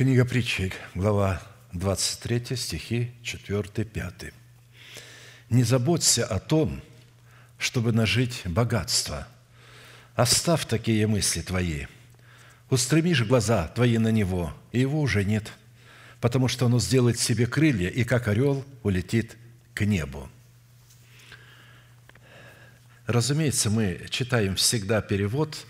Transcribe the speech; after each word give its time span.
Книга 0.00 0.24
притчи, 0.24 0.72
глава 0.94 1.42
23, 1.74 2.56
стихи 2.56 3.12
4-5. 3.22 4.32
«Не 5.50 5.62
заботься 5.62 6.24
о 6.24 6.38
том, 6.38 6.80
чтобы 7.58 7.92
нажить 7.92 8.40
богатство. 8.46 9.28
Оставь 10.14 10.64
такие 10.64 11.06
мысли 11.06 11.42
твои. 11.42 11.84
Устремишь 12.70 13.24
глаза 13.24 13.68
твои 13.68 13.98
на 13.98 14.10
него, 14.10 14.54
и 14.72 14.80
его 14.80 15.02
уже 15.02 15.22
нет, 15.22 15.52
потому 16.22 16.48
что 16.48 16.64
оно 16.64 16.80
сделает 16.80 17.18
себе 17.18 17.46
крылья, 17.46 17.90
и 17.90 18.04
как 18.04 18.26
орел 18.26 18.64
улетит 18.82 19.36
к 19.74 19.84
небу». 19.84 20.30
Разумеется, 23.06 23.68
мы 23.68 24.06
читаем 24.08 24.56
всегда 24.56 25.02
перевод, 25.02 25.66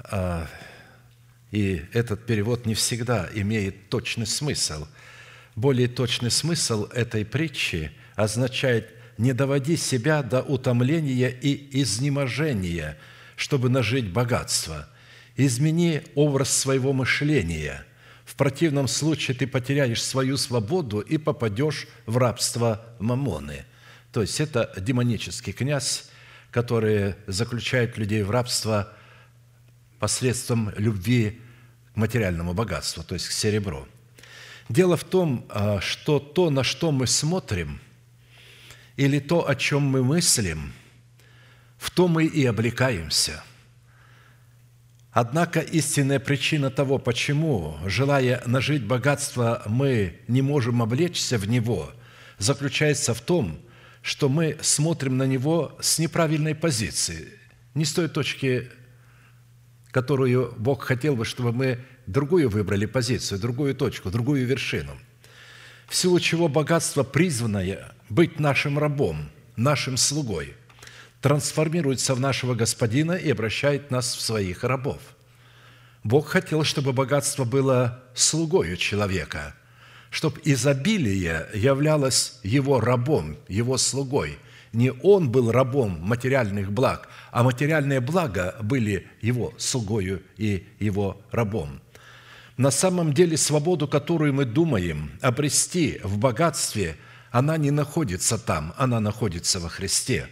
а, 0.00 0.50
и 1.54 1.84
этот 1.92 2.26
перевод 2.26 2.66
не 2.66 2.74
всегда 2.74 3.28
имеет 3.32 3.88
точный 3.88 4.26
смысл. 4.26 4.88
Более 5.54 5.86
точный 5.86 6.32
смысл 6.32 6.86
этой 6.86 7.24
притчи 7.24 7.92
означает 8.16 8.90
«не 9.18 9.32
доводи 9.32 9.76
себя 9.76 10.24
до 10.24 10.42
утомления 10.42 11.28
и 11.28 11.80
изнеможения, 11.80 12.98
чтобы 13.36 13.68
нажить 13.68 14.10
богатство. 14.10 14.88
Измени 15.36 16.02
образ 16.16 16.50
своего 16.50 16.92
мышления. 16.92 17.86
В 18.24 18.34
противном 18.34 18.88
случае 18.88 19.36
ты 19.36 19.46
потеряешь 19.46 20.02
свою 20.02 20.36
свободу 20.36 20.98
и 20.98 21.18
попадешь 21.18 21.86
в 22.04 22.16
рабство 22.16 22.84
мамоны». 22.98 23.64
То 24.10 24.22
есть 24.22 24.40
это 24.40 24.74
демонический 24.76 25.52
князь, 25.52 26.06
который 26.50 27.14
заключает 27.28 27.96
людей 27.96 28.24
в 28.24 28.32
рабство 28.32 28.92
посредством 30.04 30.70
любви 30.76 31.40
к 31.94 31.96
материальному 31.96 32.52
богатству, 32.52 33.02
то 33.02 33.14
есть 33.14 33.26
к 33.26 33.32
серебру. 33.32 33.88
Дело 34.68 34.98
в 34.98 35.04
том, 35.04 35.46
а, 35.48 35.80
что 35.80 36.18
то, 36.18 36.50
на 36.50 36.62
что 36.62 36.92
мы 36.92 37.06
смотрим, 37.06 37.80
или 38.98 39.18
то, 39.18 39.48
о 39.48 39.54
чем 39.54 39.80
мы 39.80 40.04
мыслим, 40.04 40.74
в 41.78 41.90
то 41.90 42.06
мы 42.06 42.26
и 42.26 42.44
облекаемся. 42.44 43.42
Однако 45.10 45.60
истинная 45.60 46.20
причина 46.20 46.68
того, 46.70 46.98
почему, 46.98 47.78
желая 47.86 48.42
нажить 48.44 48.84
богатство, 48.84 49.62
мы 49.64 50.20
не 50.28 50.42
можем 50.42 50.82
облечься 50.82 51.38
в 51.38 51.48
него, 51.48 51.90
заключается 52.36 53.14
в 53.14 53.22
том, 53.22 53.58
что 54.02 54.28
мы 54.28 54.58
смотрим 54.60 55.16
на 55.16 55.26
него 55.26 55.78
с 55.80 55.98
неправильной 55.98 56.54
позиции, 56.54 57.32
не 57.72 57.86
с 57.86 57.94
той 57.94 58.10
точки, 58.10 58.70
которую 59.94 60.52
Бог 60.56 60.82
хотел 60.82 61.14
бы, 61.14 61.24
чтобы 61.24 61.52
мы 61.52 61.78
другую 62.08 62.48
выбрали 62.48 62.84
позицию, 62.84 63.38
другую 63.38 63.76
точку, 63.76 64.10
другую 64.10 64.44
вершину. 64.44 64.90
В 65.86 65.94
силу 65.94 66.18
чего 66.18 66.48
богатство, 66.48 67.04
призванное 67.04 67.94
быть 68.08 68.40
нашим 68.40 68.76
рабом, 68.76 69.30
нашим 69.54 69.96
слугой, 69.96 70.54
трансформируется 71.20 72.16
в 72.16 72.20
нашего 72.20 72.56
Господина 72.56 73.12
и 73.12 73.30
обращает 73.30 73.92
нас 73.92 74.16
в 74.16 74.20
своих 74.20 74.64
рабов. 74.64 74.98
Бог 76.02 76.26
хотел, 76.26 76.64
чтобы 76.64 76.92
богатство 76.92 77.44
было 77.44 78.02
слугою 78.14 78.76
человека– 78.76 79.54
чтобы 80.10 80.40
изобилие 80.44 81.48
являлось 81.54 82.38
его 82.44 82.78
рабом, 82.78 83.36
его 83.48 83.76
слугой. 83.78 84.38
Не 84.74 84.90
он 84.90 85.30
был 85.30 85.50
рабом 85.50 85.98
материальных 86.02 86.70
благ, 86.70 87.08
а 87.30 87.42
материальные 87.42 88.00
блага 88.00 88.56
были 88.60 89.06
его 89.22 89.54
слугою 89.56 90.22
и 90.36 90.66
его 90.78 91.18
рабом. 91.30 91.80
На 92.56 92.70
самом 92.70 93.14
деле 93.14 93.36
свободу, 93.36 93.88
которую 93.88 94.34
мы 94.34 94.44
думаем 94.44 95.12
обрести 95.22 96.00
в 96.04 96.18
богатстве, 96.18 96.96
она 97.30 97.56
не 97.56 97.70
находится 97.70 98.36
там, 98.36 98.74
она 98.76 99.00
находится 99.00 99.60
во 99.60 99.70
Христе. 99.70 100.28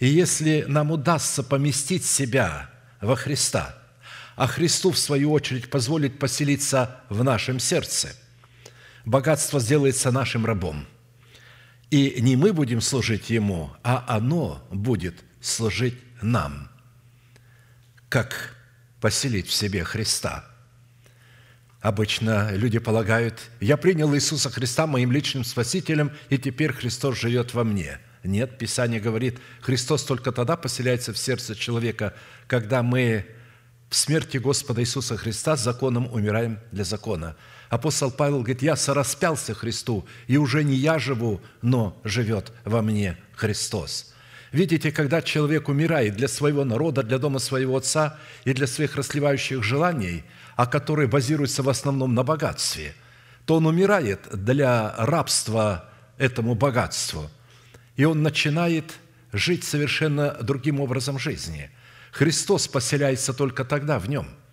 И 0.00 0.06
если 0.06 0.64
нам 0.66 0.90
удастся 0.90 1.42
поместить 1.42 2.04
себя 2.04 2.68
во 3.00 3.14
Христа, 3.14 3.78
а 4.34 4.48
Христу, 4.48 4.90
в 4.90 4.98
свою 4.98 5.30
очередь, 5.30 5.70
позволить 5.70 6.18
поселиться 6.18 6.96
в 7.08 7.22
нашем 7.22 7.60
сердце– 7.60 8.16
богатство 9.04 9.60
сделается 9.60 10.10
нашим 10.10 10.46
рабом. 10.46 10.86
И 11.94 12.20
не 12.20 12.34
мы 12.34 12.52
будем 12.52 12.80
служить 12.80 13.30
ему, 13.30 13.70
а 13.84 14.04
оно 14.08 14.60
будет 14.72 15.14
служить 15.40 15.96
нам. 16.20 16.68
Как 18.08 18.56
поселить 19.00 19.46
в 19.46 19.52
себе 19.52 19.84
Христа? 19.84 20.44
Обычно 21.80 22.50
люди 22.50 22.80
полагают, 22.80 23.48
я 23.60 23.76
принял 23.76 24.12
Иисуса 24.12 24.50
Христа 24.50 24.88
моим 24.88 25.12
личным 25.12 25.44
Спасителем, 25.44 26.10
и 26.30 26.36
теперь 26.36 26.72
Христос 26.72 27.16
живет 27.16 27.54
во 27.54 27.62
мне. 27.62 28.00
Нет, 28.24 28.58
Писание 28.58 28.98
говорит, 28.98 29.38
Христос 29.60 30.02
только 30.02 30.32
тогда 30.32 30.56
поселяется 30.56 31.12
в 31.12 31.16
сердце 31.16 31.54
человека, 31.54 32.12
когда 32.48 32.82
мы 32.82 33.24
в 33.94 33.96
смерти 33.96 34.38
Господа 34.38 34.82
Иисуса 34.82 35.16
Христа 35.16 35.56
законом 35.56 36.08
умираем 36.12 36.58
для 36.72 36.84
закона– 36.84 37.36
Апостол 37.74 38.12
Павел 38.12 38.38
говорит, 38.38 38.62
я 38.62 38.76
сораспялся 38.76 39.52
Христу, 39.52 40.06
и 40.28 40.36
уже 40.36 40.62
не 40.62 40.76
я 40.76 41.00
живу, 41.00 41.40
но 41.60 42.00
живет 42.04 42.52
во 42.64 42.82
мне 42.82 43.18
Христос. 43.34 44.14
Видите, 44.52 44.92
когда 44.92 45.20
человек 45.20 45.68
умирает 45.68 46.14
для 46.14 46.28
своего 46.28 46.64
народа, 46.64 47.02
для 47.02 47.18
дома 47.18 47.40
своего 47.40 47.76
отца 47.76 48.16
и 48.44 48.52
для 48.52 48.68
своих 48.68 48.94
расливающих 48.94 49.64
желаний, 49.64 50.22
а 50.54 50.66
которые 50.66 51.08
базируются 51.08 51.64
в 51.64 51.68
основном 51.68 52.14
на 52.14 52.22
богатстве, 52.22 52.94
то 53.44 53.56
он 53.56 53.66
умирает 53.66 54.20
для 54.30 54.94
рабства 54.96 55.88
этому 56.16 56.54
богатству, 56.54 57.28
и 57.96 58.04
он 58.04 58.22
начинает 58.22 58.94
жить 59.32 59.64
совершенно 59.64 60.30
другим 60.40 60.78
образом 60.78 61.18
жизни. 61.18 61.70
Христос 62.14 62.66
поселяется 62.68 63.34
только 63.34 63.64
тогда 63.64 63.98
в 63.98 64.08
нем– 64.08 64.26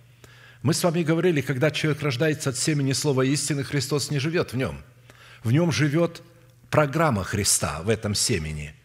мы 0.62 0.76
с 0.76 0.84
вами 0.84 1.02
говорили, 1.02 1.42
когда 1.42 1.72
человек 1.72 2.04
рождается 2.04 2.52
от 2.52 2.58
семени 2.58 2.94
слова 2.94 3.24
истины, 3.24 3.64
Христос 3.64 4.12
не 4.12 4.20
живет 4.20 4.54
в 4.54 4.58
нем. 4.58 4.84
В 5.44 5.52
нем 5.52 5.72
живет 5.72 6.22
программа 6.70 7.24
Христа 7.24 7.82
в 7.82 7.90
этом 7.90 8.14
семени. 8.14 8.76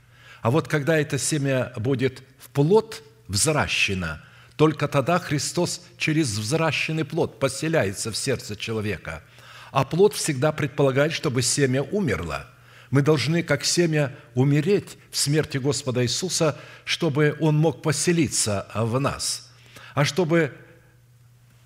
А 0.41 0.51
вот 0.51 0.69
когда 0.69 0.97
это 0.97 1.19
семя 1.19 1.75
будет 1.77 2.23
в 2.39 2.49
плод 2.49 3.03
взращено, 3.29 4.23
только 4.57 4.89
тогда 4.89 5.19
Христос 5.19 5.83
через 5.99 6.39
взращенный 6.39 7.05
плод 7.05 7.39
поселяется 7.39 8.11
в 8.11 8.17
сердце 8.17 8.57
человека. 8.57 9.23
А 9.71 9.85
плод 9.85 10.15
всегда 10.15 10.53
предполагает, 10.53 11.13
чтобы 11.13 11.43
семя 11.43 11.83
умерло. 11.83 12.49
Мы 12.91 13.03
должны, 13.03 13.43
как 13.43 13.65
семя, 13.65 14.15
умереть 14.35 14.97
в 15.11 15.17
смерти 15.17 15.59
Господа 15.59 16.05
Иисуса, 16.05 16.59
чтобы 16.85 17.37
Он 17.41 17.57
мог 17.57 17.83
поселиться 17.83 18.69
в 18.75 19.01
нас. 19.01 19.51
А 19.95 20.05
чтобы 20.05 20.57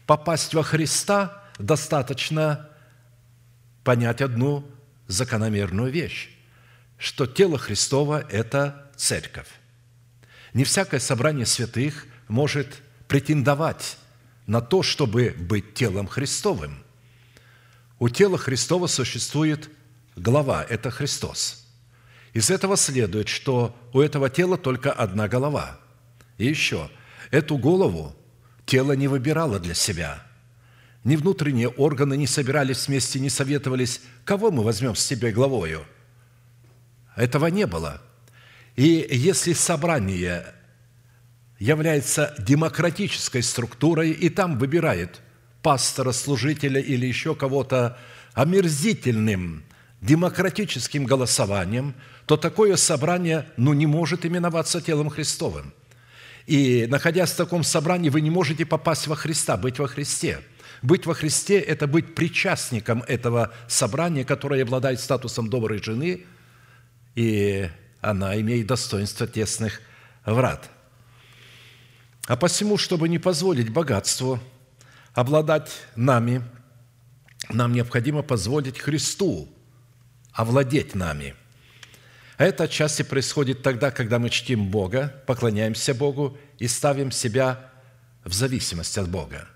попасть 0.07 0.55
во 0.55 0.63
Христа, 0.63 1.45
достаточно 1.59 2.69
понять 3.85 4.23
одну 4.23 4.69
закономерную 5.07 5.91
вещь, 5.91 6.31
что 6.97 7.27
тело 7.27 7.59
Христово– 7.59 8.25
это 8.31 8.91
церковь. 8.97 9.49
Не 10.55 10.65
всякое 10.65 11.01
собрание 11.01 11.47
святых 11.47 12.07
может 12.29 12.83
претендовать 13.09 13.99
на 14.47 14.61
то, 14.61 14.83
чтобы 14.83 15.35
быть 15.39 15.75
телом 15.75 16.07
Христовым. 16.07 16.83
У 17.99 18.09
тела 18.09 18.39
Христова 18.39 18.87
существует 18.87 19.71
голова– 20.17 20.65
это 20.69 20.91
Христос. 20.91 21.67
Из 22.33 22.51
этого 22.51 22.77
следует, 22.77 23.29
что 23.29 23.77
у 23.93 24.01
этого 24.01 24.31
тела 24.31 24.57
только 24.57 24.93
одна 24.93 25.29
голова. 25.29 25.79
И 26.39 26.47
еще, 26.47 26.91
эту 27.31 27.59
голову 27.59 28.15
Тело 28.71 28.93
не 28.93 29.09
выбирало 29.09 29.59
для 29.59 29.75
себя. 29.75 30.23
Ни 31.03 31.17
внутренние 31.17 31.67
органы 31.67 32.17
не 32.17 32.29
собирались 32.29 32.87
вместе, 32.87 33.19
не 33.19 33.29
советовались, 33.29 34.01
кого 34.25 34.53
мы 34.53 34.63
возьмем 34.63 34.95
с 34.95 35.05
себе 35.05 35.33
главою. 35.33 35.85
Этого 37.17 37.49
не 37.49 37.67
было. 37.67 38.01
И 38.77 39.09
если 39.11 39.55
собрание 39.55 40.55
является 41.59 42.33
демократической 42.39 43.43
структурой, 43.43 44.13
и 44.13 44.29
там 44.29 44.57
выбирает 44.57 45.21
пастора, 45.63 46.13
служителя 46.13 46.81
или 46.81 47.07
еще 47.07 47.35
кого-то 47.35 47.99
омерзительным 48.35 49.65
демократическим 50.01 51.05
голосованием, 51.05 51.95
то 52.27 52.37
такое 52.37 52.77
собрание 52.77 53.47
ну, 53.57 53.73
не 53.73 53.87
может 53.87 54.25
именоваться 54.25 54.81
телом 54.81 55.11
Христовым– 55.11 55.73
и 56.51 56.89
находясь 56.89 57.31
в 57.31 57.37
таком 57.37 57.63
собрании, 57.63 58.09
вы 58.09 58.21
не 58.21 58.31
можете 58.31 58.67
попасть 58.67 59.07
во 59.07 59.15
Христа, 59.15 59.57
быть 59.57 59.79
во 59.79 59.87
Христе. 59.87 60.41
Быть 60.83 61.07
во 61.07 61.15
Христе– 61.15 61.61
это 61.61 61.87
быть 61.87 62.17
причастником 62.17 63.05
этого 63.07 63.53
собрания, 63.69 64.25
которое 64.25 64.63
обладает 64.63 64.99
статусом 64.99 65.49
доброй 65.49 65.81
жены, 65.81 66.27
и 67.15 67.71
она 68.01 68.41
имеет 68.41 68.67
достоинство 68.67 69.29
тесных 69.29 69.81
врат. 70.27 70.71
А 72.27 72.35
посему, 72.35 72.79
чтобы 72.79 73.09
не 73.09 73.21
позволить 73.21 73.71
богатству 73.71 74.41
обладать 75.15 75.71
нами, 75.95 76.43
нам 77.49 77.73
необходимо 77.73 78.23
позволить 78.23 78.81
Христу 78.81 79.49
овладеть 80.33 80.95
нами. 80.95 81.35
А 82.37 82.45
это 82.45 82.65
отчасти 82.65 83.03
происходит 83.03 83.63
тогда, 83.63 83.91
когда 83.91 84.19
мы 84.19 84.31
чтим 84.31 84.69
Бога, 84.69 85.23
поклоняемся 85.27 85.95
Богу 85.95 86.39
и 86.59 86.69
ставим 86.69 87.11
себя 87.11 87.71
в 88.25 88.33
зависимость 88.33 88.97
от 88.97 89.09
Бога. 89.09 89.47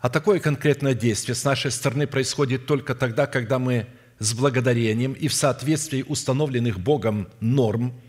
А 0.00 0.08
такое 0.08 0.40
конкретное 0.40 0.94
действие 0.94 1.34
с 1.34 1.44
нашей 1.44 1.70
стороны 1.70 2.06
происходит 2.06 2.66
только 2.66 2.94
тогда, 2.94 3.26
когда 3.26 3.58
мы 3.58 3.86
с 4.18 4.32
благодарением 4.32 5.12
и 5.12 5.28
в 5.28 5.34
соответствии 5.34 6.04
установленных 6.06 6.78
Богом 6.78 7.28
норм 7.40 8.00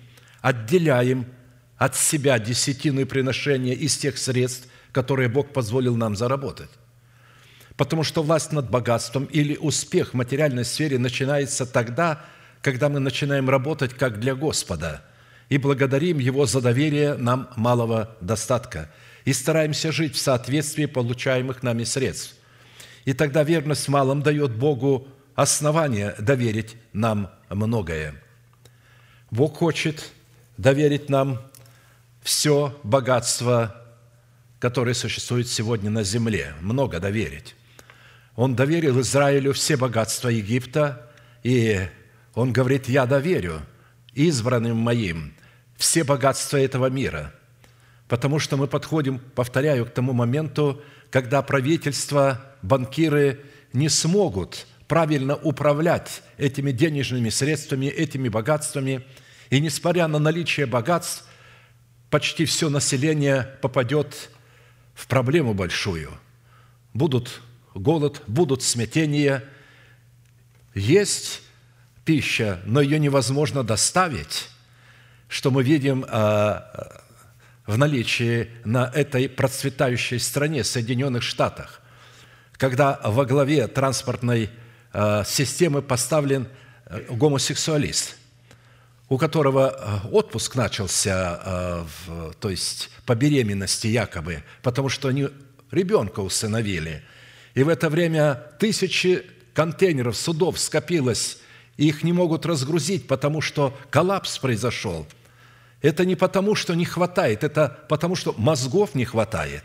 отделяем 0.41 1.25
от 1.77 1.95
себя 1.95 2.37
десятину 2.37 3.01
и 3.01 3.05
приношение 3.05 3.73
из 3.73 3.97
тех 3.97 4.17
средств, 4.17 4.67
которые 4.91 5.29
Бог 5.29 5.51
позволил 5.51 5.95
нам 5.95 6.15
заработать. 6.15 6.69
Потому 7.81 8.03
что 8.03 8.21
власть 8.21 8.51
над 8.51 8.69
богатством 8.69 9.25
или 9.25 9.57
успех 9.57 10.11
в 10.11 10.13
материальной 10.13 10.65
сфере 10.65 10.99
начинается 10.99 11.65
тогда, 11.65 12.23
когда 12.61 12.89
мы 12.89 12.99
начинаем 12.99 13.49
работать 13.49 13.95
как 13.95 14.19
для 14.19 14.35
Господа 14.35 15.03
и 15.49 15.57
благодарим 15.57 16.19
Его 16.19 16.45
за 16.45 16.61
доверие 16.61 17.15
нам 17.15 17.49
малого 17.55 18.15
достатка 18.21 18.91
и 19.25 19.33
стараемся 19.33 19.91
жить 19.91 20.13
в 20.13 20.19
соответствии 20.19 20.85
получаемых 20.85 21.63
нами 21.63 21.83
средств. 21.83 22.35
И 23.05 23.13
тогда 23.13 23.41
верность 23.41 23.87
малым 23.87 24.21
дает 24.21 24.55
Богу 24.55 25.07
основание 25.33 26.13
доверить 26.19 26.75
нам 26.93 27.31
многое. 27.49 28.13
Бог 29.31 29.57
хочет 29.57 30.11
доверить 30.55 31.09
нам 31.09 31.41
все 32.21 32.79
богатство, 32.83 33.75
которое 34.59 34.93
существует 34.93 35.47
сегодня 35.47 35.89
на 35.89 36.03
земле, 36.03 36.53
много 36.61 36.99
доверить. 36.99 37.55
Он 38.35 38.55
доверил 38.55 38.99
Израилю 39.01 39.53
все 39.53 39.77
богатства 39.77 40.29
Египта, 40.29 41.11
и 41.43 41.87
он 42.33 42.53
говорит, 42.53 42.87
я 42.87 43.05
доверю 43.05 43.61
избранным 44.13 44.77
моим 44.77 45.33
все 45.77 46.03
богатства 46.03 46.57
этого 46.57 46.87
мира, 46.87 47.33
потому 48.07 48.39
что 48.39 48.55
мы 48.57 48.67
подходим, 48.67 49.19
повторяю, 49.19 49.85
к 49.85 49.91
тому 49.91 50.13
моменту, 50.13 50.81
когда 51.09 51.41
правительство, 51.41 52.41
банкиры 52.61 53.41
не 53.73 53.89
смогут 53.89 54.67
правильно 54.87 55.35
управлять 55.35 56.21
этими 56.37 56.71
денежными 56.71 57.29
средствами, 57.29 57.87
этими 57.87 58.29
богатствами, 58.29 59.05
и 59.49 59.59
несмотря 59.59 60.07
на 60.07 60.19
наличие 60.19 60.65
богатств, 60.65 61.25
почти 62.09 62.45
все 62.45 62.69
население 62.69 63.57
попадет 63.61 64.29
в 64.93 65.07
проблему 65.07 65.53
большую. 65.53 66.11
Будут 66.93 67.41
голод, 67.73 68.21
будут 68.27 68.63
смятения. 68.63 69.43
Есть 70.73 71.41
пища, 72.05 72.61
но 72.65 72.81
ее 72.81 72.99
невозможно 72.99 73.63
доставить, 73.63 74.49
что 75.27 75.51
мы 75.51 75.63
видим 75.63 76.05
а, 76.07 77.03
в 77.65 77.77
наличии 77.77 78.49
на 78.65 78.91
этой 78.93 79.29
процветающей 79.29 80.19
стране, 80.19 80.63
Соединенных 80.63 81.23
Штатах, 81.23 81.81
когда 82.53 82.99
во 83.03 83.25
главе 83.25 83.67
транспортной 83.67 84.49
а, 84.93 85.23
системы 85.23 85.81
поставлен 85.81 86.47
э, 86.85 87.05
гомосексуалист, 87.09 88.17
у 89.09 89.17
которого 89.17 90.01
э, 90.03 90.07
отпуск 90.09 90.55
начался, 90.55 91.41
э, 91.43 92.31
то 92.39 92.49
есть 92.49 92.89
по 93.05 93.15
беременности 93.15 93.87
якобы, 93.87 94.43
потому 94.63 94.89
что 94.89 95.07
они 95.07 95.29
ребенка 95.71 96.19
усыновили– 96.19 97.03
и 97.53 97.63
в 97.63 97.69
это 97.69 97.89
время 97.89 98.35
тысячи 98.59 99.25
контейнеров, 99.53 100.15
судов 100.15 100.59
скопилось, 100.59 101.39
и 101.77 101.87
их 101.87 102.03
не 102.03 102.13
могут 102.13 102.45
разгрузить, 102.45 103.07
потому 103.07 103.41
что 103.41 103.77
коллапс 103.89 104.37
произошел. 104.39 105.07
Это 105.81 106.05
не 106.05 106.15
потому, 106.15 106.55
что 106.55 106.75
не 106.75 106.85
хватает, 106.85 107.43
это 107.43 107.85
потому, 107.89 108.15
что 108.15 108.33
мозгов 108.37 108.93
не 108.95 109.05
хватает. 109.05 109.63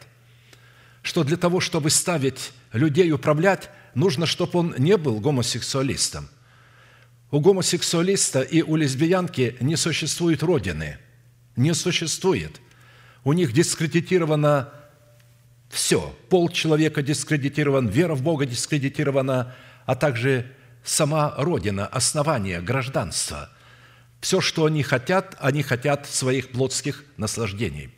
Что 1.02 1.24
для 1.24 1.36
того, 1.36 1.60
чтобы 1.60 1.90
ставить 1.90 2.52
людей 2.72 3.12
управлять, 3.12 3.70
нужно, 3.94 4.26
чтобы 4.26 4.58
он 4.58 4.74
не 4.78 4.96
был 4.96 5.20
гомосексуалистом. 5.20 6.28
У 7.30 7.40
гомосексуалиста 7.40 8.40
и 8.40 8.62
у 8.62 8.76
лесбиянки 8.76 9.56
не 9.60 9.76
существует 9.76 10.42
родины. 10.42 10.98
Не 11.54 11.74
существует. 11.74 12.60
У 13.24 13.32
них 13.32 13.52
дискредитирована 13.52 14.72
все. 15.68 16.14
Пол 16.28 16.48
человека 16.48 17.02
дискредитирован, 17.02 17.88
вера 17.88 18.14
в 18.14 18.22
Бога 18.22 18.46
дискредитирована, 18.46 19.54
а 19.84 19.94
также 19.94 20.46
сама 20.84 21.34
Родина, 21.36 21.86
основание, 21.86 22.60
гражданство. 22.60 23.50
Все, 24.20 24.40
что 24.40 24.64
они 24.64 24.82
хотят, 24.82 25.36
они 25.40 25.62
хотят 25.62 26.06
своих 26.06 26.50
плотских 26.50 27.04
наслаждений. 27.16 27.90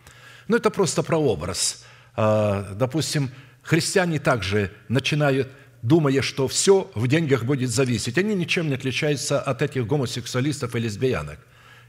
Но 0.48 0.56
это 0.56 0.70
просто 0.70 1.02
прообраз. 1.02 1.84
А, 2.16 2.74
допустим, 2.74 3.30
христиане 3.62 4.18
также 4.18 4.72
начинают, 4.88 5.48
думая, 5.82 6.22
что 6.22 6.48
все 6.48 6.90
в 6.94 7.06
деньгах 7.06 7.44
будет 7.44 7.70
зависеть. 7.70 8.18
Они 8.18 8.34
ничем 8.34 8.68
не 8.68 8.74
отличаются 8.74 9.40
от 9.40 9.62
этих 9.62 9.86
гомосексуалистов 9.86 10.74
и 10.74 10.80
лесбиянок. 10.80 11.38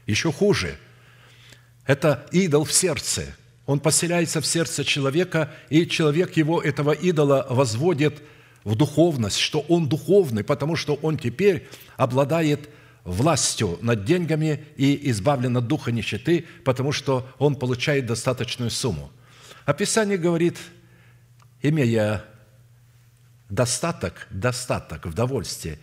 Еще 0.06 0.30
хуже. 0.30 0.76
Это 1.86 2.26
идол 2.30 2.64
в 2.64 2.72
сердце– 2.72 3.34
он 3.70 3.78
поселяется 3.78 4.40
в 4.40 4.46
сердце 4.46 4.82
человека, 4.82 5.52
и 5.68 5.86
человек 5.86 6.36
его, 6.36 6.60
этого 6.60 6.90
идола, 6.90 7.46
возводит 7.48 8.20
в 8.64 8.74
духовность, 8.74 9.38
что 9.38 9.60
он 9.60 9.88
духовный, 9.88 10.42
потому 10.42 10.74
что 10.74 10.94
он 10.96 11.16
теперь 11.16 11.68
обладает 11.96 12.68
властью 13.04 13.78
над 13.80 14.04
деньгами 14.04 14.64
и 14.74 15.08
избавлен 15.12 15.56
от 15.56 15.68
духа 15.68 15.92
нищеты, 15.92 16.46
потому 16.64 16.90
что 16.90 17.28
он 17.38 17.54
получает 17.54 18.06
достаточную 18.06 18.72
сумму. 18.72 19.12
Описание 19.66 20.18
говорит, 20.18 20.58
имея 21.62 22.24
достаток, 23.50 24.26
достаток 24.30 25.06
в 25.06 25.14
довольстве, 25.14 25.78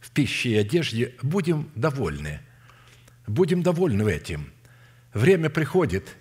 в 0.00 0.10
пище 0.10 0.50
и 0.50 0.56
одежде, 0.56 1.14
будем 1.22 1.70
довольны. 1.76 2.40
Будем 3.28 3.62
довольны 3.62 4.10
этим. 4.10 4.52
Время 5.14 5.48
приходит, 5.48 6.16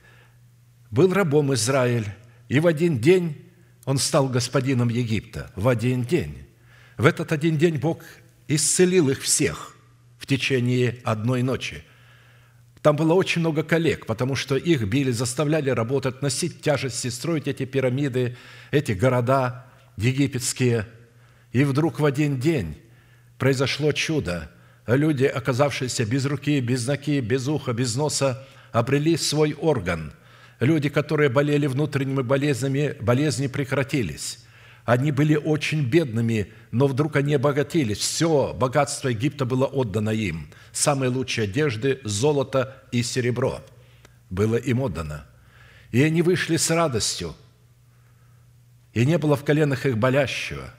был 0.91 1.13
рабом 1.13 1.53
Израиль, 1.53 2.07
и 2.47 2.59
в 2.59 2.67
один 2.67 2.99
день 2.99 3.37
он 3.85 3.97
стал 3.97 4.27
господином 4.27 4.89
Египта. 4.89 5.51
В 5.55 5.67
один 5.67 6.03
день. 6.03 6.45
В 6.97 7.05
этот 7.05 7.31
один 7.31 7.57
день 7.57 7.77
Бог 7.77 8.01
исцелил 8.47 9.09
их 9.09 9.21
всех 9.21 9.75
в 10.17 10.25
течение 10.25 10.99
одной 11.03 11.43
ночи. 11.43 11.83
Там 12.81 12.95
было 12.95 13.13
очень 13.13 13.41
много 13.41 13.63
коллег, 13.63 14.05
потому 14.05 14.35
что 14.35 14.55
их 14.55 14.83
били, 14.87 15.11
заставляли 15.11 15.69
работать, 15.69 16.21
носить 16.21 16.61
тяжести, 16.61 17.09
строить 17.09 17.47
эти 17.47 17.65
пирамиды, 17.65 18.37
эти 18.71 18.93
города 18.93 19.65
египетские. 19.97 20.87
И 21.51 21.63
вдруг 21.63 21.99
в 21.99 22.05
один 22.05 22.39
день 22.39 22.77
произошло 23.37 23.91
чудо. 23.91 24.51
Люди, 24.87 25.25
оказавшиеся 25.25 26.05
без 26.05 26.25
руки, 26.25 26.59
без 26.61 26.87
ноги, 26.87 27.19
без 27.19 27.47
уха, 27.47 27.73
без 27.73 27.95
носа, 27.95 28.47
обрели 28.71 29.17
свой 29.17 29.53
орган– 29.53 30.13
Люди, 30.59 30.89
которые 30.89 31.29
болели 31.29 31.67
внутренними 31.67 32.21
болезнями, 32.21 32.95
болезни 32.99 33.47
прекратились. 33.47 34.39
Они 34.83 35.11
были 35.11 35.35
очень 35.35 35.85
бедными, 35.85 36.51
но 36.71 36.87
вдруг 36.87 37.15
они 37.15 37.35
обогатились. 37.35 37.99
Все 37.99 38.53
богатство 38.53 39.09
Египта 39.09 39.45
было 39.45 39.65
отдано 39.65 40.09
им. 40.09 40.49
Самые 40.71 41.09
лучшие 41.09 41.45
одежды, 41.45 41.99
золото 42.03 42.83
и 42.91 43.03
серебро 43.03 43.61
было 44.29 44.55
им 44.55 44.81
отдано. 44.81 45.25
И 45.91 46.01
они 46.03 46.21
вышли 46.21 46.57
с 46.57 46.69
радостью. 46.69 47.35
И 48.93 49.05
не 49.05 49.17
было 49.17 49.35
в 49.35 49.45
коленах 49.45 49.85
их 49.85 49.97
болящего. 49.97 50.73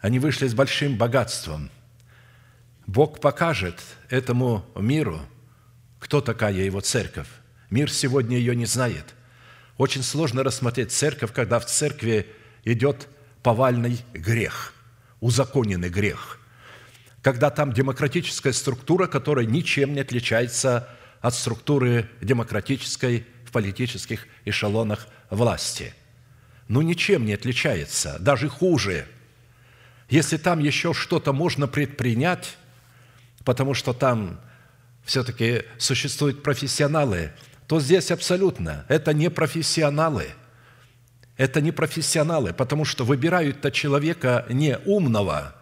Они 0.00 0.18
вышли 0.18 0.46
с 0.46 0.54
большим 0.54 0.98
богатством. 0.98 1.70
Бог 2.86 3.20
покажет 3.20 3.80
этому 4.10 4.66
миру, 4.76 5.20
кто 6.00 6.20
такая 6.20 6.52
его 6.52 6.80
церковь 6.80 7.28
Мир 7.74 7.90
сегодня 7.90 8.36
ее 8.38 8.54
не 8.54 8.66
знает. 8.66 9.16
Очень 9.78 10.04
сложно 10.04 10.44
рассмотреть 10.44 10.92
церковь, 10.92 11.32
когда 11.32 11.58
в 11.58 11.66
церкви 11.66 12.28
идет 12.64 13.08
повальный 13.42 13.98
грех, 14.12 14.72
узаконенный 15.18 15.88
грех. 15.88 16.38
Когда 17.20 17.50
там 17.50 17.72
демократическая 17.72 18.52
структура, 18.52 19.08
которая 19.08 19.44
ничем 19.44 19.92
не 19.92 20.02
отличается 20.02 20.88
от 21.20 21.34
структуры 21.34 22.08
демократической 22.20 23.26
в 23.44 23.50
политических 23.50 24.28
эшелонах 24.44 25.08
власти. 25.28 25.94
Ну, 26.68 26.80
ничем 26.80 27.26
не 27.26 27.34
отличается, 27.34 28.18
даже 28.20 28.48
хуже. 28.48 29.04
Если 30.08 30.36
там 30.36 30.60
еще 30.60 30.94
что-то 30.94 31.32
можно 31.32 31.66
предпринять, 31.66 32.56
потому 33.44 33.74
что 33.74 33.92
там 33.92 34.40
все-таки 35.02 35.64
существуют 35.78 36.44
профессионалы– 36.44 37.32
то 37.66 37.80
здесь 37.80 38.10
абсолютно 38.10 38.84
это 38.88 39.12
не 39.12 39.30
профессионалы.– 39.30 40.28
это 41.36 41.60
не 41.60 41.72
профессионалы, 41.72 42.52
потому 42.52 42.84
что 42.84 43.04
выбирают-то 43.04 43.70
человека 43.70 44.46
не 44.48 44.78
умного 44.84 45.54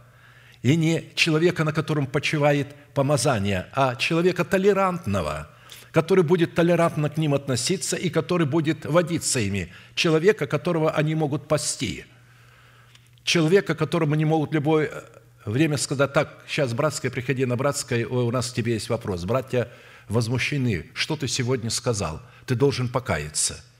и 0.60 0.76
не 0.76 1.10
человека, 1.14 1.64
на 1.64 1.72
котором 1.72 2.06
почивает 2.06 2.74
помазание, 2.94 3.68
а 3.72 3.96
человека 3.96 4.44
толерантного, 4.44 5.48
который 5.90 6.24
будет 6.24 6.54
толерантно 6.54 7.08
к 7.08 7.16
ним 7.16 7.34
относиться 7.34 7.96
и 7.96 8.10
который 8.10 8.46
будет 8.46 8.84
водиться 8.84 9.40
ими, 9.40 9.72
человека, 9.94 10.46
которого 10.46 10.90
они 10.90 11.14
могут 11.14 11.48
пасти, 11.48 12.04
человека, 13.24 13.74
которому 13.74 14.12
они 14.12 14.26
могут 14.26 14.52
любое 14.52 14.90
время 15.46 15.78
сказать, 15.78 16.12
так, 16.12 16.44
сейчас, 16.46 16.74
братская, 16.74 17.10
приходи 17.10 17.46
на 17.46 17.56
братское, 17.56 18.06
у 18.06 18.30
нас 18.30 18.50
к 18.50 18.54
тебе 18.54 18.74
есть 18.74 18.90
вопрос. 18.90 19.24
Братья 19.24 19.68
возмущены, 20.08 20.90
что 20.94 21.16
ты 21.16 21.28
сегодня 21.28 21.70
сказал? 21.70 22.22
Ты 22.46 22.54
должен 22.54 22.88
покаяться– 22.88 23.64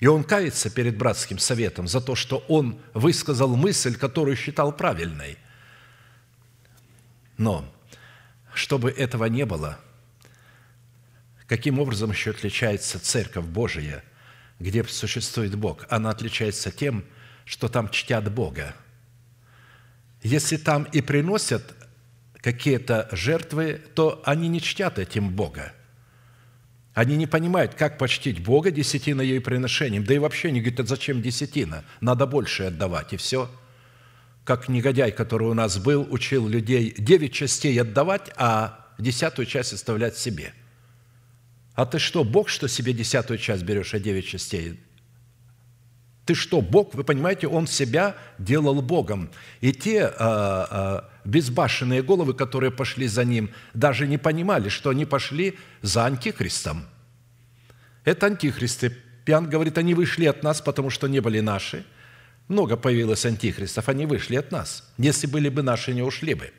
и 0.00 0.06
он 0.06 0.24
кается 0.24 0.68
перед 0.68 0.96
братским 0.96 1.38
советом 1.38 1.88
за 1.88 2.00
то, 2.00 2.14
что 2.14 2.44
он 2.48 2.80
высказал 2.92 3.56
мысль, 3.56 3.96
которую 3.96 4.36
считал 4.36 4.72
правильной. 4.72 5.38
Но, 7.38 7.70
чтобы 8.52 8.90
этого 8.90 9.26
не 9.26 9.46
было, 9.46 9.78
каким 11.46 11.78
образом 11.78 12.10
еще 12.10 12.30
отличается 12.30 12.98
Церковь 12.98 13.46
Божия, 13.46 14.04
где 14.58 14.84
существует 14.84 15.54
Бог? 15.54 15.86
Она 15.88 16.10
отличается 16.10 16.70
тем, 16.70 17.04
что 17.44 17.68
там 17.68 17.88
чтят 17.90 18.32
Бога. 18.32 18.74
Если 20.22 20.56
там 20.56 20.84
и 20.84 21.00
приносят 21.00 21.74
какие-то 22.46 23.08
жертвы, 23.10 23.82
то 23.96 24.22
они 24.24 24.46
не 24.46 24.60
чтят 24.60 25.00
этим 25.00 25.30
Бога– 25.30 25.72
они 26.96 27.18
не 27.18 27.26
понимают, 27.26 27.74
как 27.74 27.98
почтить 27.98 28.42
Бога 28.42 28.70
десятиной 28.70 29.28
и 29.28 29.38
приношением. 29.38 30.02
Да 30.02 30.14
и 30.14 30.18
вообще 30.18 30.48
они 30.48 30.62
говорят, 30.62 30.88
зачем 30.88 31.20
десятина? 31.20 31.84
Надо 32.00 32.24
больше 32.26 32.62
отдавать, 32.62 33.12
и 33.12 33.18
все. 33.18 33.50
Как 34.44 34.70
негодяй, 34.70 35.12
который 35.12 35.46
у 35.46 35.52
нас 35.52 35.76
был, 35.76 36.06
учил 36.10 36.48
людей 36.48 36.94
девять 36.96 37.34
частей 37.34 37.78
отдавать, 37.78 38.30
а 38.38 38.86
десятую 38.98 39.44
часть 39.44 39.74
оставлять 39.74 40.16
себе. 40.16 40.54
А 41.74 41.84
ты 41.84 41.98
что, 41.98 42.24
Бог, 42.24 42.48
что 42.48 42.66
себе 42.66 42.94
десятую 42.94 43.36
часть 43.36 43.64
берешь, 43.64 43.92
а 43.92 43.98
девять 43.98 44.28
частей? 44.28 44.80
Ты 46.26 46.34
что, 46.34 46.60
Бог? 46.60 46.92
Вы 46.94 47.04
понимаете, 47.04 47.46
Он 47.46 47.68
себя 47.68 48.16
делал 48.36 48.82
Богом. 48.82 49.30
И 49.60 49.72
те 49.72 50.06
а, 50.06 50.12
а, 50.18 51.10
безбашенные 51.24 52.02
головы, 52.02 52.34
которые 52.34 52.72
пошли 52.72 53.06
за 53.06 53.24
Ним, 53.24 53.50
даже 53.74 54.08
не 54.08 54.18
понимали, 54.18 54.68
что 54.68 54.90
они 54.90 55.04
пошли 55.04 55.56
за 55.82 56.04
Антихристом. 56.04 56.84
Это 58.04 58.26
антихристы. 58.26 58.96
Пиан 59.24 59.48
говорит, 59.48 59.78
они 59.78 59.94
вышли 59.94 60.26
от 60.26 60.42
нас, 60.42 60.60
потому 60.60 60.90
что 60.90 61.06
не 61.06 61.20
были 61.20 61.40
наши. 61.40 61.84
Много 62.48 62.76
появилось 62.76 63.24
антихристов, 63.26 63.88
они 63.88 64.06
вышли 64.06 64.36
от 64.36 64.52
нас. 64.52 64.92
Если 64.98 65.26
были 65.26 65.48
бы 65.48 65.62
наши, 65.62 65.92
не 65.92 66.02
ушли 66.02 66.34
бы. 66.34 66.52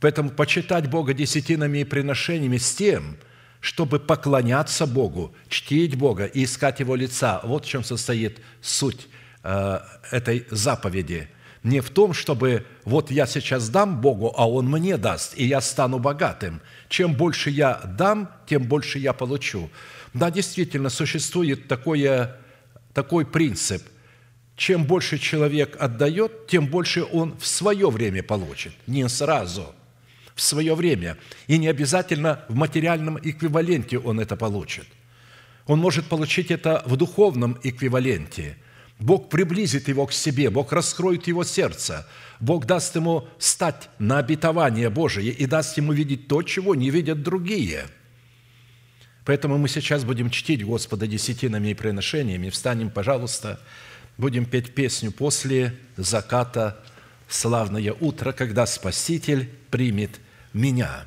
Поэтому 0.00 0.30
почитать 0.30 0.88
Бога 0.88 1.14
десятинами 1.14 1.78
и 1.78 1.84
приношениями 1.84 2.58
с 2.58 2.74
тем– 2.74 3.16
чтобы 3.62 4.00
поклоняться 4.00 4.86
Богу, 4.86 5.32
чтить 5.48 5.94
Бога 5.94 6.26
и 6.26 6.44
искать 6.44 6.80
Его 6.80 6.96
лица. 6.96 7.40
Вот 7.44 7.64
в 7.64 7.68
чем 7.68 7.84
состоит 7.84 8.40
суть 8.60 9.06
э, 9.44 9.78
этой 10.10 10.46
заповеди. 10.50 11.28
Не 11.62 11.78
в 11.78 11.88
том, 11.90 12.12
чтобы 12.12 12.66
вот 12.84 13.12
я 13.12 13.24
сейчас 13.24 13.68
дам 13.68 14.00
Богу, 14.00 14.34
а 14.36 14.50
Он 14.50 14.66
мне 14.66 14.96
даст, 14.96 15.34
и 15.36 15.44
я 15.44 15.60
стану 15.60 16.00
богатым. 16.00 16.60
Чем 16.88 17.14
больше 17.14 17.50
я 17.50 17.80
дам, 17.84 18.28
тем 18.48 18.64
больше 18.64 18.98
я 18.98 19.12
получу. 19.12 19.70
Да, 20.12 20.32
действительно, 20.32 20.90
существует 20.90 21.68
такое, 21.68 22.36
такой 22.92 23.24
принцип. 23.24 23.84
Чем 24.56 24.84
больше 24.84 25.18
человек 25.18 25.76
отдает, 25.78 26.48
тем 26.48 26.66
больше 26.66 27.04
он 27.04 27.38
в 27.38 27.46
свое 27.46 27.88
время 27.90 28.24
получит, 28.24 28.72
не 28.88 29.08
сразу– 29.08 29.72
в 30.34 30.42
свое 30.42 30.74
время. 30.74 31.16
И 31.46 31.58
не 31.58 31.68
обязательно 31.68 32.44
в 32.48 32.54
материальном 32.54 33.18
эквиваленте 33.18 33.98
он 33.98 34.20
это 34.20 34.36
получит. 34.36 34.86
Он 35.66 35.78
может 35.78 36.06
получить 36.06 36.50
это 36.50 36.82
в 36.86 36.96
духовном 36.96 37.58
эквиваленте. 37.62 38.56
Бог 38.98 39.28
приблизит 39.28 39.88
его 39.88 40.06
к 40.06 40.12
себе, 40.12 40.50
Бог 40.50 40.72
раскроет 40.72 41.26
его 41.26 41.44
сердце, 41.44 42.06
Бог 42.40 42.66
даст 42.66 42.94
ему 42.94 43.26
стать 43.38 43.88
на 43.98 44.18
обетование 44.18 44.90
Божие 44.90 45.30
и 45.30 45.46
даст 45.46 45.76
ему 45.76 45.92
видеть 45.92 46.28
то, 46.28 46.42
чего 46.42 46.74
не 46.74 46.90
видят 46.90 47.22
другие. 47.22 47.86
Поэтому 49.24 49.58
мы 49.58 49.68
сейчас 49.68 50.04
будем 50.04 50.30
чтить 50.30 50.64
Господа 50.64 51.06
десятинами 51.06 51.68
и 51.68 51.74
приношениями. 51.74 52.50
Встанем, 52.50 52.90
пожалуйста, 52.90 53.60
будем 54.18 54.44
петь 54.44 54.74
песню 54.74 55.12
после 55.12 55.74
заката 55.96 56.82
«Славное 57.32 57.94
утро», 57.94 58.32
когда 58.32 58.66
Спаситель 58.66 59.48
примет 59.70 60.20
меня. 60.52 61.06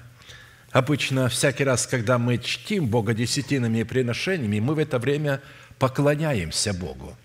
Обычно 0.71 1.29
всякий 1.29 1.63
раз, 1.63 1.85
когда 1.85 2.17
мы 2.17 2.39
чтим 2.39 2.87
Бога 2.87 3.13
десятинами 3.13 3.77
и 3.79 3.83
приношениями, 3.83 4.59
мы 4.59 4.73
в 4.73 4.79
это 4.79 4.97
время 4.97 5.39
поклоняемся 5.77 6.73
Богу. 6.73 7.15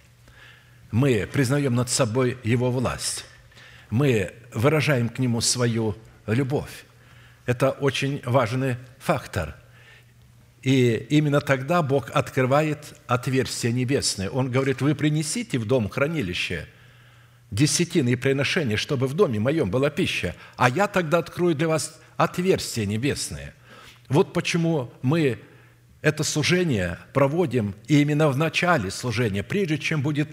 Мы 0.90 1.26
признаем 1.32 1.76
над 1.76 1.88
собой 1.88 2.36
Его 2.44 2.70
власть. 2.70 3.24
Мы 3.88 4.34
выражаем 4.52 5.08
к 5.08 5.18
Нему 5.18 5.40
свою 5.40 5.96
любовь. 6.26 6.84
Это 7.46 7.70
очень 7.70 8.20
важный 8.26 8.76
фактор. 8.98 9.56
И 10.60 11.06
именно 11.08 11.40
тогда 11.40 11.80
Бог 11.80 12.10
открывает 12.12 13.00
отверстие 13.06 13.72
небесное. 13.72 14.28
Он 14.28 14.50
говорит, 14.50 14.82
вы 14.82 14.94
принесите 14.94 15.56
в 15.58 15.66
дом 15.66 15.88
хранилище 15.88 16.68
десятины 17.50 18.10
и 18.10 18.16
приношения, 18.16 18.76
чтобы 18.76 19.06
в 19.06 19.14
доме 19.14 19.40
моем 19.40 19.70
была 19.70 19.90
пища, 19.90 20.34
а 20.56 20.68
я 20.68 20.86
тогда 20.86 21.18
открою 21.18 21.54
для 21.54 21.68
вас 21.68 22.00
отверстия 22.16 22.86
небесные. 22.86 23.54
Вот 24.08 24.32
почему 24.32 24.92
мы 25.02 25.38
это 26.02 26.24
служение 26.24 26.98
проводим 27.12 27.74
именно 27.86 28.28
в 28.28 28.36
начале 28.36 28.90
служения, 28.90 29.42
прежде 29.42 29.78
чем 29.78 30.02
будет 30.02 30.28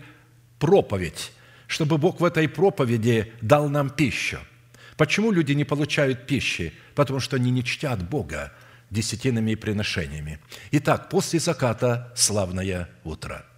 проповедь, 0.59 1.31
чтобы 1.67 1.97
Бог 1.97 2.19
в 2.19 2.25
этой 2.25 2.47
проповеди 2.47 3.33
дал 3.41 3.69
нам 3.69 3.89
пищу. 3.89 4.39
Почему 4.95 5.31
люди 5.31 5.51
не 5.51 5.63
получают 5.63 6.25
пищи? 6.25 6.73
Потому 6.95 7.19
что 7.19 7.35
они 7.35 7.51
не 7.51 7.63
чтят 7.63 8.07
Бога 8.07 8.53
десятинами 8.89 9.51
и 9.51 9.55
приношениями. 9.55 10.39
Итак, 10.71 11.09
после 11.09 11.39
заката 11.39 12.11
славное 12.15 12.89
утро– 13.03 13.45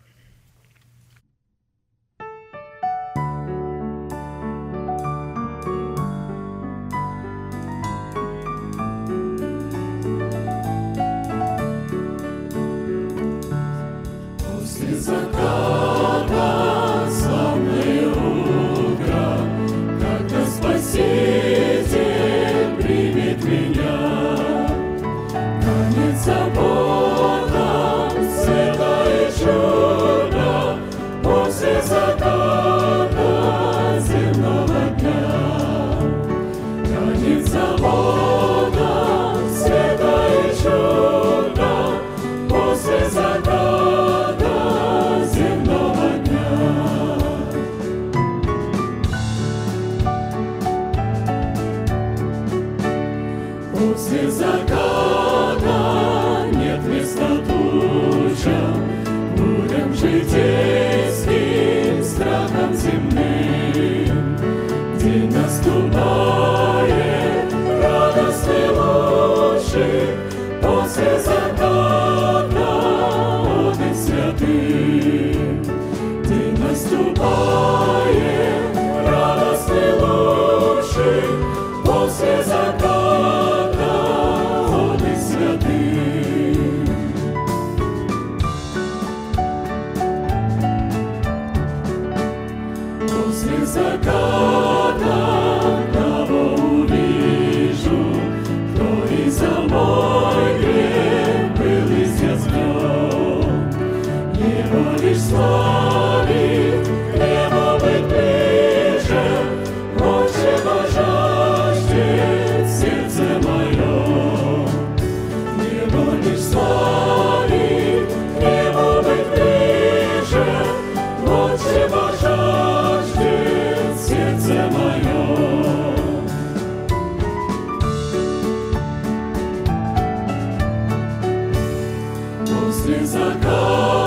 После 132.89 133.05
заката 133.05 133.98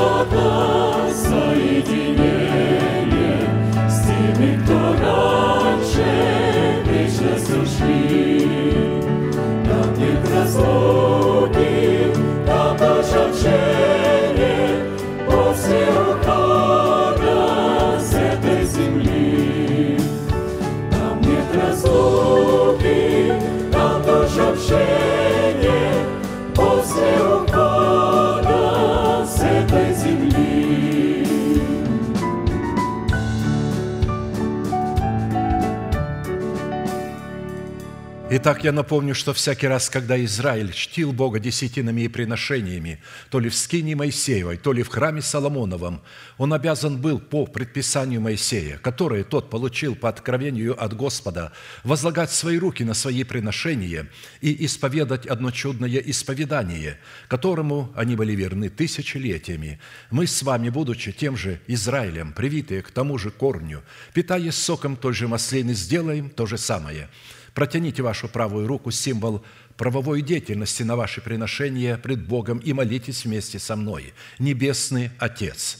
Итак, 38.34 38.64
я 38.64 38.72
напомню, 38.72 39.14
что 39.14 39.34
всякий 39.34 39.66
раз, 39.66 39.90
когда 39.90 40.18
Израиль 40.24 40.72
чтил 40.72 41.12
Бога 41.12 41.38
десятинами 41.38 42.00
и 42.00 42.08
приношениями, 42.08 43.02
то 43.28 43.38
ли 43.38 43.50
в 43.50 43.54
скине 43.54 43.94
Моисеевой, 43.94 44.56
то 44.56 44.72
ли 44.72 44.82
в 44.82 44.88
храме 44.88 45.20
Соломоновом, 45.20 46.00
он 46.38 46.54
обязан 46.54 46.98
был 46.98 47.20
по 47.20 47.44
предписанию 47.44 48.22
Моисея, 48.22 48.78
которое 48.78 49.22
тот 49.22 49.50
получил 49.50 49.96
по 49.96 50.08
откровению 50.08 50.82
от 50.82 50.96
Господа, 50.96 51.52
возлагать 51.84 52.30
свои 52.32 52.56
руки 52.56 52.84
на 52.84 52.94
свои 52.94 53.22
приношения 53.22 54.08
и 54.40 54.64
исповедать 54.64 55.26
одно 55.26 55.50
чудное 55.50 55.98
исповедание, 55.98 56.98
которому 57.28 57.92
они 57.94 58.16
были 58.16 58.32
верны 58.32 58.70
тысячелетиями. 58.70 59.78
Мы 60.10 60.26
с 60.26 60.42
вами, 60.42 60.70
будучи 60.70 61.12
тем 61.12 61.36
же 61.36 61.60
Израилем, 61.66 62.32
привитые 62.32 62.80
к 62.80 62.92
тому 62.92 63.18
же 63.18 63.30
корню, 63.30 63.82
питаясь 64.14 64.54
соком 64.54 64.96
той 64.96 65.12
же 65.12 65.28
маслины, 65.28 65.74
сделаем 65.74 66.30
то 66.30 66.46
же 66.46 66.56
самое– 66.56 67.10
Протяните 67.54 68.02
вашу 68.02 68.28
правую 68.28 68.66
руку, 68.66 68.90
символ 68.90 69.44
правовой 69.76 70.22
деятельности 70.22 70.82
на 70.82 70.96
ваши 70.96 71.20
приношения 71.20 71.98
пред 71.98 72.26
Богом 72.26 72.58
и 72.58 72.72
молитесь 72.72 73.24
вместе 73.24 73.58
со 73.58 73.76
мной. 73.76 74.14
Небесный 74.38 75.10
Отец, 75.18 75.78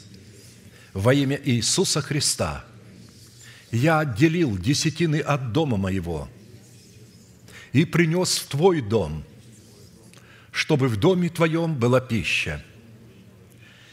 во 0.93 1.15
имя 1.15 1.41
Иисуса 1.43 2.03
Христа 2.03 2.65
я 3.71 4.01
отделил 4.01 4.59
десятины 4.59 5.21
от 5.21 5.53
дома 5.53 5.79
моего 5.79 6.29
и 7.73 7.87
принес 7.87 8.37
в 8.37 8.49
Твой 8.49 8.83
дом, 8.83 9.25
чтобы 10.51 10.89
в 10.89 10.99
доме 10.99 11.31
Твоем 11.31 11.75
была 11.75 12.03
пища. 12.03 12.63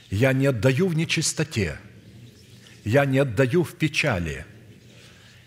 Я 0.10 0.34
не 0.34 0.48
отдаю 0.48 0.88
в 0.88 0.96
нечистоте, 0.96 1.80
я 2.84 3.06
не 3.06 3.20
отдаю 3.20 3.64
в 3.64 3.76
печали, 3.76 4.46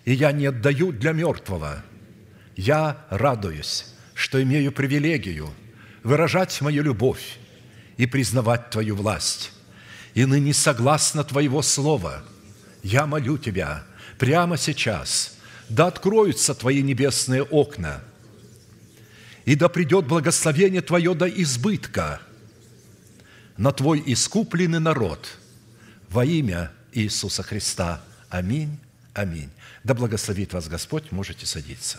и 0.06 0.14
я 0.14 0.32
не 0.32 0.46
отдаю 0.46 0.92
для 0.92 1.12
мертвого– 1.12 1.84
я 2.56 3.04
радуюсь, 3.10 3.86
что 4.14 4.42
имею 4.42 4.72
привилегию 4.72 5.52
выражать 6.02 6.60
мою 6.60 6.82
любовь 6.82 7.38
и 7.96 8.06
признавать 8.06 8.70
Твою 8.70 8.96
власть. 8.96 9.52
И 10.14 10.24
ныне 10.24 10.52
согласно 10.52 11.24
Твоего 11.24 11.62
Слова 11.62 12.22
я 12.82 13.06
молю 13.06 13.38
Тебя 13.38 13.84
прямо 14.18 14.56
сейчас, 14.56 15.36
да 15.68 15.86
откроются 15.86 16.54
Твои 16.54 16.82
небесные 16.82 17.42
окна, 17.42 18.02
и 19.44 19.54
да 19.54 19.68
придет 19.68 20.06
благословение 20.06 20.82
Твое 20.82 21.14
до 21.14 21.26
избытка 21.26 22.20
на 23.56 23.72
Твой 23.72 24.02
искупленный 24.06 24.80
народ 24.80 25.38
во 26.10 26.24
имя 26.24 26.70
Иисуса 26.92 27.42
Христа. 27.42 28.02
Аминь. 28.28 28.78
Аминь. 29.14 29.50
Да 29.84 29.94
благословит 29.94 30.52
вас 30.52 30.68
Господь, 30.68 31.10
можете 31.12 31.46
садиться. 31.46 31.98